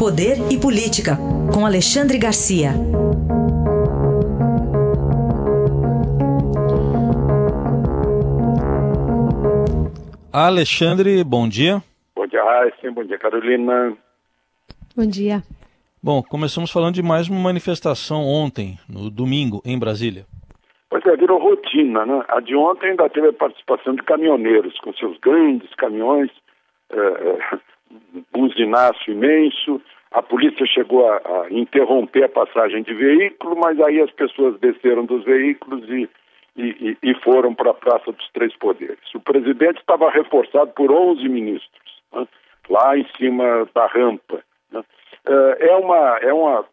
[0.00, 1.12] Poder e Política,
[1.52, 2.70] com Alexandre Garcia.
[10.32, 11.82] Alexandre, bom dia.
[12.16, 12.90] Bom dia, Raíssa.
[12.90, 13.94] Bom dia, Carolina.
[14.96, 15.42] Bom dia.
[16.02, 20.24] Bom, começamos falando de mais uma manifestação ontem, no domingo, em Brasília.
[20.88, 22.24] Pois é, virou rotina, né?
[22.28, 26.30] A de ontem ainda teve a participação de caminhoneiros, com seus grandes caminhões,
[26.88, 27.58] é,
[28.32, 29.78] buzinaço imenso.
[30.12, 35.04] A polícia chegou a, a, interromper a passagem de veículo, mas aí as pessoas desceram
[35.04, 36.08] dos veículos e,
[36.56, 39.14] e, e foram para a Praça dos Três Poderes.
[39.14, 42.26] O presidente estava reforçado por 11 ministros, né?
[42.68, 44.42] lá em cima da rampa.
[44.72, 44.82] Né?
[45.60, 46.64] É, uma, é uma.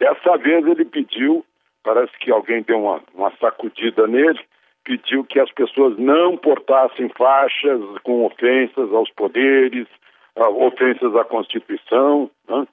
[0.00, 1.44] Dessa vez ele pediu,
[1.84, 4.40] parece que alguém deu uma, uma sacudida nele,
[4.84, 9.86] pediu que as pessoas não portassem faixas com ofensas aos poderes,
[10.34, 12.66] ofensas à Constituição, né?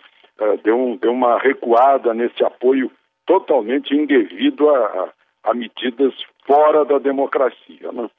[0.64, 2.92] Deu, um, deu uma recuada nesse apoio
[3.26, 6.14] totalmente indevido a, a, a medidas
[6.46, 7.92] fora da democracia.
[7.92, 8.10] Né?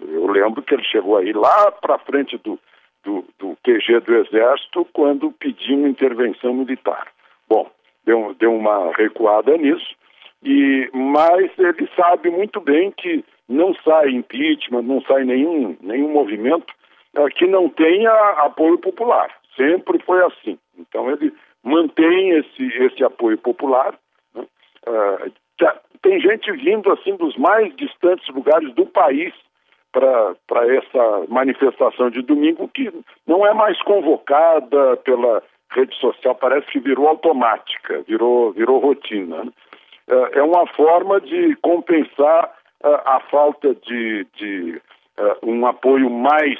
[0.00, 2.58] Eu lembro que ele chegou aí lá para frente do,
[3.04, 7.08] do, do QG do Exército quando pediu uma intervenção militar.
[7.48, 7.70] Bom,
[8.04, 9.94] deu, deu uma recuada nisso,
[10.42, 16.74] e, mas ele sabe muito bem que não sai impeachment, não sai nenhum, nenhum movimento
[17.16, 19.30] é, que não tenha apoio popular.
[19.56, 20.58] Sempre foi assim.
[20.78, 23.94] Então ele mantém esse, esse apoio popular.
[24.34, 24.46] Né?
[24.86, 25.32] Uh,
[26.02, 29.32] tem gente vindo assim dos mais distantes lugares do país
[29.90, 30.36] para
[30.74, 32.92] essa manifestação de domingo que
[33.26, 39.44] não é mais convocada pela rede social, parece que virou automática, virou, virou rotina.
[39.44, 39.50] Né?
[40.08, 44.80] É, é uma forma de compensar a falta de, de
[45.42, 46.58] um apoio mais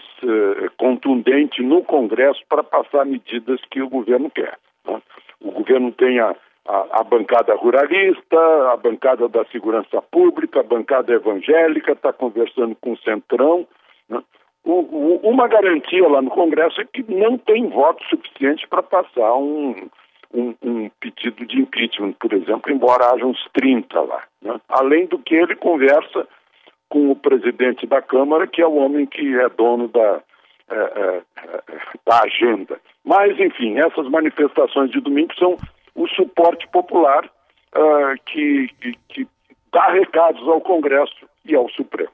[0.77, 4.59] contundente no Congresso para passar medidas que o governo quer.
[4.87, 5.01] Né?
[5.41, 6.35] O governo tem a,
[6.67, 8.39] a, a, bancada ruralista,
[8.73, 13.67] a bancada da segurança pública, a bancada evangélica, está conversando com o Centrão.
[14.09, 14.23] Né?
[14.65, 19.35] O, o, uma garantia lá no Congresso é que não tem voto suficiente para passar
[19.37, 19.89] um,
[20.35, 24.23] um, um, pedido de impeachment, por exemplo, embora haja uns 30 lá.
[24.43, 24.61] Né?
[24.69, 26.27] Além do que ele conversa
[26.97, 30.23] com o presidente da Câmara, que é o homem que é dono da,
[30.71, 31.63] é, é, é
[32.07, 32.81] da agenda.
[33.05, 35.59] Mas, enfim, essas manifestações de domingo são
[35.95, 39.29] o suporte popular uh, que, que, que
[39.71, 42.09] dá recados ao Congresso e ao Supremo.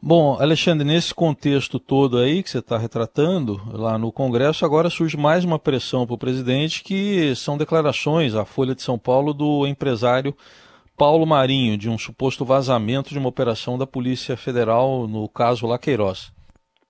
[0.00, 5.16] Bom, Alexandre, nesse contexto todo aí que você está retratando lá no Congresso, agora surge
[5.16, 9.66] mais uma pressão para o presidente, que são declarações à Folha de São Paulo do
[9.66, 10.32] empresário
[10.96, 16.32] Paulo Marinho, de um suposto vazamento de uma operação da Polícia Federal no caso Laqueiroz.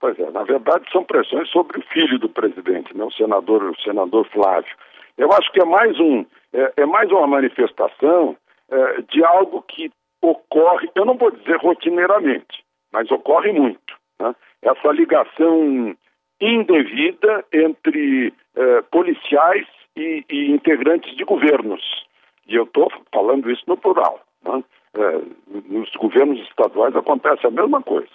[0.00, 3.80] Pois é, na verdade são pressões sobre o filho do presidente, né, o senador, o
[3.80, 4.74] senador Flávio.
[5.18, 8.36] Eu acho que é mais um, é, é mais uma manifestação
[8.70, 9.90] é, de algo que
[10.22, 13.94] ocorre, eu não vou dizer rotineiramente, mas ocorre muito.
[14.20, 14.34] Né?
[14.62, 15.96] Essa ligação
[16.40, 19.66] indevida entre é, policiais
[19.96, 22.05] e, e, integrantes de governos.
[22.48, 24.20] E eu estou falando isso no plural.
[24.44, 24.64] Né?
[24.94, 25.20] É,
[25.68, 28.08] nos governos estaduais acontece a mesma coisa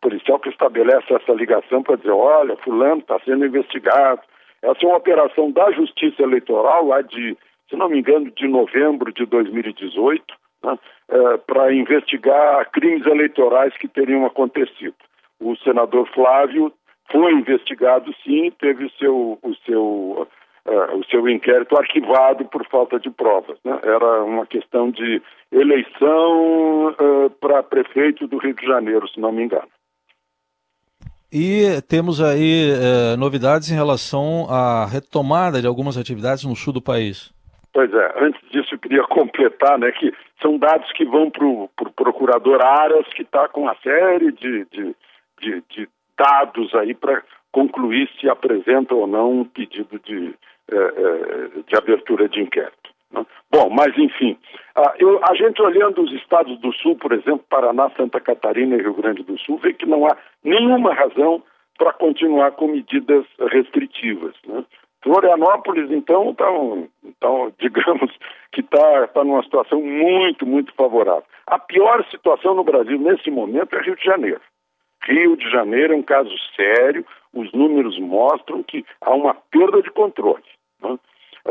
[0.00, 4.20] policial que estabelece essa ligação para dizer, olha, fulano está sendo investigado.
[4.62, 7.36] Essa é uma operação da Justiça Eleitoral, lá de,
[7.68, 10.24] se não me engano, de novembro de 2018,
[10.64, 10.78] né,
[11.08, 14.96] é, para investigar crimes eleitorais que teriam acontecido.
[15.40, 16.72] O senador Flávio
[17.10, 20.28] foi investigado, sim, teve o seu, o seu,
[20.94, 23.58] o seu inquérito arquivado por falta de provas.
[23.64, 23.78] Né?
[23.82, 29.42] Era uma questão de eleição uh, para prefeito do Rio de Janeiro, se não me
[29.42, 29.68] engano.
[31.30, 36.80] E temos aí eh, novidades em relação à retomada de algumas atividades no sul do
[36.80, 37.30] país.
[37.70, 41.68] Pois é, antes disso eu queria completar, né, que são dados que vão para o
[41.76, 44.96] pro procurador Aras, que está com uma série de, de,
[45.40, 50.34] de, de dados aí para concluir se apresenta ou não um pedido de,
[51.66, 52.90] de abertura de inquérito.
[53.10, 53.24] Né?
[53.50, 54.38] Bom, mas enfim,
[54.74, 58.82] a, eu, a gente olhando os estados do Sul, por exemplo, Paraná, Santa Catarina e
[58.82, 61.42] Rio Grande do Sul, vê que não há nenhuma razão
[61.78, 64.34] para continuar com medidas restritivas.
[64.46, 64.64] Né?
[65.02, 66.46] Florianópolis, então, tá,
[67.04, 68.10] então digamos
[68.52, 71.24] que está tá numa situação muito, muito favorável.
[71.46, 74.40] A pior situação no Brasil nesse momento é Rio de Janeiro.
[75.04, 79.90] Rio de Janeiro é um caso sério, os números mostram que há uma perda de
[79.90, 80.42] controle.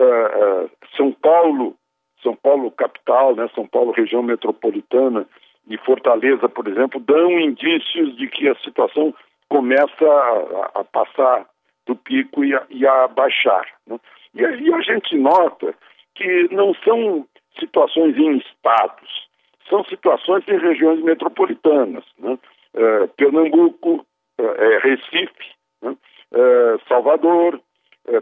[0.08, 0.66] Né?
[0.66, 1.76] uh, São Paulo,
[2.22, 5.28] São Paulo capital, né, São Paulo região metropolitana
[5.70, 9.14] e Fortaleza, por exemplo, dão indícios de que a situação
[9.50, 11.46] começa a, a passar
[11.86, 13.66] do pico ia, ia baixar.
[13.86, 14.00] Né?
[14.34, 15.74] E aí a gente nota
[16.16, 17.26] que não são
[17.60, 19.28] situações em estados,
[19.70, 22.04] são situações em regiões metropolitanas.
[22.18, 22.38] Né?
[22.74, 24.06] É, Pernambuco,
[24.82, 25.98] Recife, né?
[26.88, 27.60] Salvador,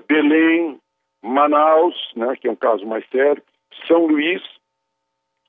[0.08, 0.80] Belém,
[1.26, 3.42] Manaus, né, que é um caso mais sério,
[3.88, 4.42] São Luís,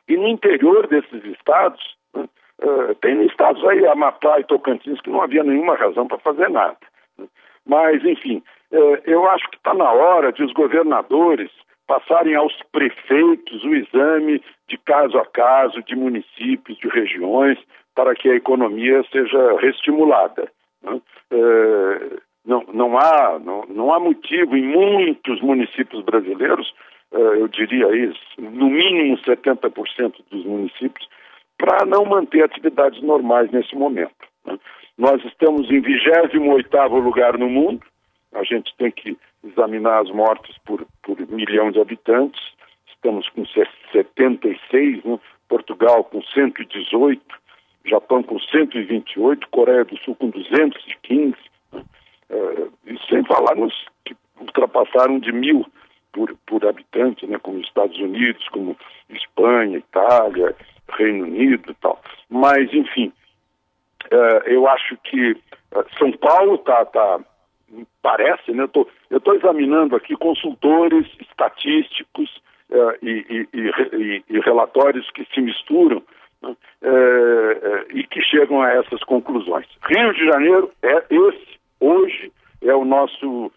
[0.08, 1.80] e no interior desses estados,
[2.14, 2.24] né,
[2.62, 6.78] uh, tem estados aí, Amapá e Tocantins, que não havia nenhuma razão para fazer nada.
[7.18, 7.26] Né.
[7.66, 8.42] Mas, enfim,
[8.72, 11.50] uh, eu acho que está na hora de os governadores
[11.86, 17.58] passarem aos prefeitos o exame de caso a caso, de municípios, de regiões,
[17.94, 20.50] para que a economia seja reestimulada.
[20.82, 21.00] Né?
[22.46, 26.72] Não, não, há, não, não há motivo em muitos municípios brasileiros
[27.12, 31.08] eh, eu diria isso, no mínimo 70% dos municípios,
[31.56, 34.14] para não manter atividades normais nesse momento.
[34.44, 34.58] Né?
[34.98, 37.84] Nós estamos em 28º lugar no mundo,
[38.34, 42.40] a gente tem que examinar as mortes por, por milhão de habitantes,
[42.88, 45.18] estamos com 76, né?
[45.48, 47.22] Portugal com 118,
[47.84, 51.36] Japão com 128, Coreia do Sul com 215,
[51.72, 51.84] né?
[52.30, 52.72] Uh,
[53.08, 53.74] sem falar nos
[54.04, 55.66] que ultrapassaram de mil
[56.12, 58.76] por, por habitante, né, como Estados Unidos, como
[59.10, 60.56] Espanha, Itália,
[60.88, 62.00] Reino Unido e tal.
[62.30, 63.12] Mas, enfim,
[64.06, 67.20] uh, eu acho que uh, São Paulo tá, tá
[68.00, 68.68] parece, né,
[69.10, 72.40] eu estou examinando aqui consultores estatísticos
[73.02, 76.02] e, e, e, e, relatórios que se misturam
[76.42, 76.56] né,
[77.92, 79.66] e que chegam a essas conclusões.
[79.82, 82.32] Rio de Janeiro é esse, hoje,
[82.62, 83.50] é o nosso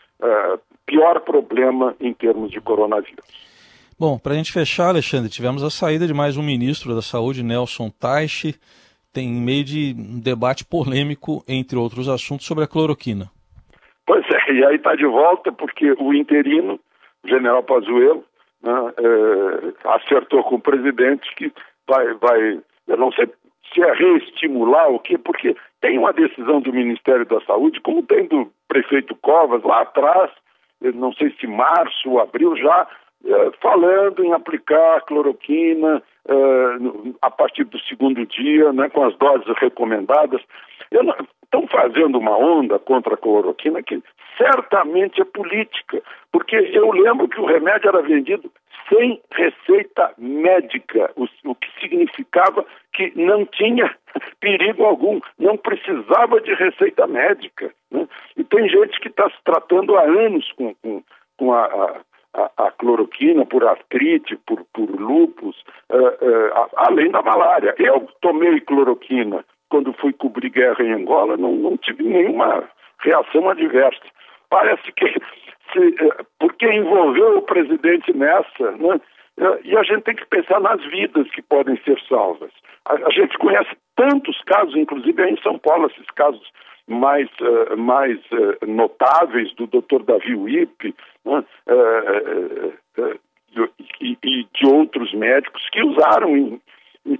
[0.86, 3.26] pior problema em termos de coronavírus.
[4.00, 7.44] Bom, para a gente fechar, Alexandre, tivemos a saída de mais um ministro da Saúde,
[7.44, 8.56] Nelson Taixe,
[9.14, 13.30] tem meio de um debate polêmico, entre outros assuntos, sobre a cloroquina.
[14.06, 16.80] Pois é, e aí está de volta porque o interino,
[17.24, 18.24] o general Pazuello,
[18.64, 21.52] né, é, acertou com o presidente que
[21.88, 23.28] vai, vai, eu não sei
[23.74, 28.28] se é reestimular o quê, porque tem uma decisão do Ministério da Saúde, como tem
[28.28, 30.32] do prefeito Covas lá atrás,
[30.82, 32.88] não sei se março ou abril, já
[33.26, 36.78] eh, falando em aplicar cloroquina eh,
[37.22, 40.42] a partir do segundo dia, né, com as doses recomendadas.
[41.44, 44.02] Estão fazendo uma onda contra a cloroquina que
[44.38, 48.50] certamente é política, porque eu lembro que o remédio era vendido
[48.90, 53.96] sem receita médica, o, o que significava que não tinha
[54.40, 57.72] perigo algum, não precisava de receita médica.
[57.92, 58.08] Né?
[58.36, 61.04] E tem gente que está se tratando há anos com, com,
[61.38, 62.02] com a,
[62.34, 67.76] a, a, cloroquina por artrite, por, por lúpus, uh, uh, além da malária.
[67.78, 72.68] Eu tomei cloroquina quando fui cobrir guerra em Angola, não, não tive nenhuma
[73.00, 74.02] reação adversa.
[74.50, 75.06] Parece que,
[75.72, 79.00] se, uh, porque envolveu o presidente nessa, né?
[79.64, 82.52] e a gente tem que pensar nas vidas que podem ser salvas.
[82.86, 86.42] A, a gente conhece tantos casos, inclusive aí em São Paulo, esses casos
[86.90, 90.04] mais, uh, mais uh, notáveis do Dr.
[90.04, 93.20] Davi Wipp né, uh,
[94.02, 96.62] e, e, de outros médicos que usaram em,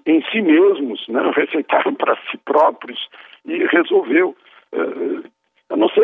[0.06, 3.00] em si mesmos, né, receitaram para si próprios
[3.46, 4.36] e resolveu.
[5.70, 6.04] Eu não sei,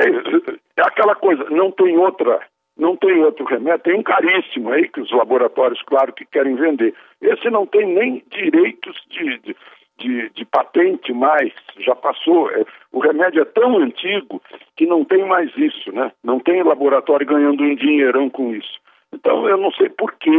[0.78, 2.40] é aquela coisa, não tem outra
[2.78, 6.94] não tem outro remédio, tem um caríssimo aí que os laboratórios, claro, que querem vender.
[7.22, 9.56] Esse não tem nem direitos de, de,
[9.98, 12.52] de, de patente mais, já passou.
[12.52, 14.42] É, o remédio é tão antigo
[14.76, 16.12] que não tem mais isso, né?
[16.24, 18.80] Não tem laboratório ganhando um dinheirão com isso.
[19.14, 20.30] Então eu não sei por que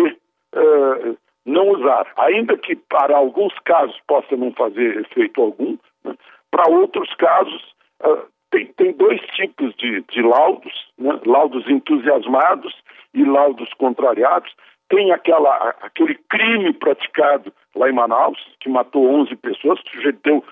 [0.54, 1.16] uh,
[1.46, 2.06] não usar.
[2.18, 6.14] Ainda que para alguns casos possa não fazer efeito algum, né?
[6.50, 7.62] para outros casos
[8.04, 11.20] uh, tem, tem dois tipos de, de laudos, né?
[11.26, 12.74] laudos entusiasmados
[13.12, 14.50] e laudos contrariados.
[14.88, 20.44] Tem aquela, aquele crime praticado lá em Manaus, que matou 11 pessoas, o sujeito deu,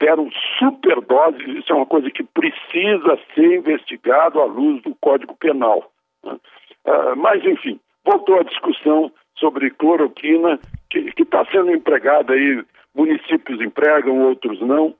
[0.00, 5.90] deram superdoses, isso é uma coisa que precisa ser investigado à luz do Código Penal.
[6.24, 6.38] Né?
[6.86, 12.64] Uh, mas, enfim, voltou a discussão sobre cloroquina, que está sendo empregada aí,
[12.94, 14.94] municípios empregam, outros não?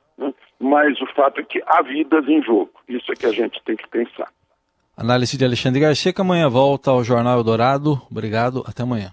[0.61, 2.71] Mas o fato é que há vidas em jogo.
[2.89, 4.29] Isso é que a gente tem que pensar.
[4.97, 8.01] Análise de Alexandre Garcia, que amanhã volta ao Jornal Eldorado.
[8.11, 9.13] Obrigado, até amanhã.